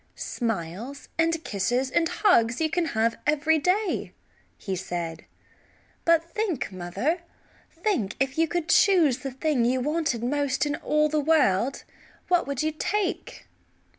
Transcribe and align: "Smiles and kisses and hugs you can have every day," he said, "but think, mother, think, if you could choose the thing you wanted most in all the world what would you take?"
"Smiles 0.15 1.09
and 1.19 1.43
kisses 1.43 1.91
and 1.91 2.09
hugs 2.09 2.59
you 2.59 2.71
can 2.71 2.85
have 2.97 3.19
every 3.27 3.59
day," 3.59 4.13
he 4.57 4.75
said, 4.75 5.25
"but 6.05 6.33
think, 6.33 6.71
mother, 6.71 7.19
think, 7.71 8.15
if 8.19 8.35
you 8.35 8.47
could 8.47 8.67
choose 8.67 9.19
the 9.19 9.29
thing 9.29 9.63
you 9.63 9.79
wanted 9.79 10.23
most 10.23 10.65
in 10.65 10.75
all 10.77 11.07
the 11.07 11.19
world 11.19 11.83
what 12.29 12.47
would 12.47 12.63
you 12.63 12.71
take?" 12.71 13.45